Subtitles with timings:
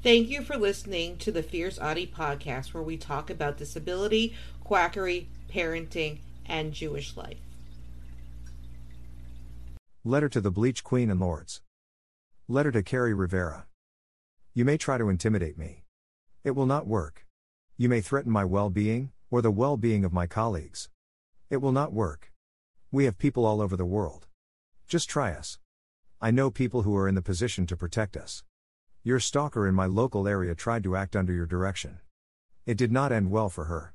[0.00, 4.32] Thank you for listening to the Fierce Autie podcast, where we talk about disability,
[4.62, 7.40] quackery, parenting, and Jewish life.
[10.04, 11.62] Letter to the Bleach Queen and Lords.
[12.46, 13.66] Letter to Kerri Rivera.
[14.54, 15.82] You may try to intimidate me.
[16.44, 17.26] It will not work.
[17.76, 20.88] You may threaten my well being, or the well being of my colleagues.
[21.50, 22.30] It will not work.
[22.92, 24.28] We have people all over the world.
[24.86, 25.58] Just try us.
[26.20, 28.44] I know people who are in the position to protect us.
[29.08, 32.00] Your stalker in my local area tried to act under your direction.
[32.66, 33.94] It did not end well for her.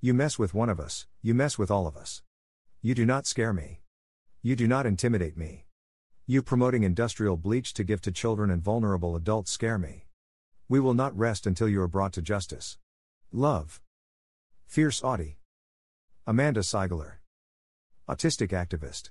[0.00, 2.22] You mess with one of us, you mess with all of us.
[2.80, 3.80] You do not scare me.
[4.40, 5.66] You do not intimidate me.
[6.28, 10.06] You promoting industrial bleach to give to children and vulnerable adults scare me.
[10.68, 12.78] We will not rest until you are brought to justice.
[13.32, 13.80] Love.
[14.68, 15.38] Fierce Autie.
[16.24, 17.14] Amanda Seigler.
[18.08, 19.10] Autistic activist.